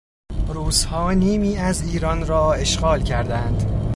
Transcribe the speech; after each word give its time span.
روسها 0.47 1.11
نیمی 1.13 1.57
از 1.57 1.81
ایران 1.81 2.27
را 2.27 2.53
اشغال 2.53 3.01
کردند. 3.03 3.79